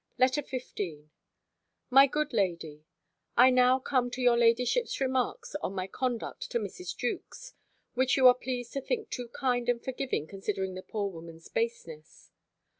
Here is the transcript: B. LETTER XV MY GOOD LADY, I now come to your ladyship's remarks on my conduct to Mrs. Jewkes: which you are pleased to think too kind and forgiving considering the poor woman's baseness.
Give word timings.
B. 0.17 0.23
LETTER 0.23 0.41
XV 0.41 0.79
MY 1.91 2.07
GOOD 2.07 2.33
LADY, 2.33 2.85
I 3.37 3.51
now 3.51 3.77
come 3.77 4.09
to 4.09 4.19
your 4.23 4.35
ladyship's 4.35 4.99
remarks 4.99 5.53
on 5.61 5.75
my 5.75 5.85
conduct 5.85 6.49
to 6.49 6.57
Mrs. 6.57 6.97
Jewkes: 6.97 7.53
which 7.93 8.17
you 8.17 8.25
are 8.27 8.33
pleased 8.33 8.73
to 8.73 8.81
think 8.81 9.11
too 9.11 9.27
kind 9.27 9.69
and 9.69 9.79
forgiving 9.79 10.25
considering 10.25 10.73
the 10.73 10.81
poor 10.81 11.07
woman's 11.11 11.49
baseness. 11.49 12.31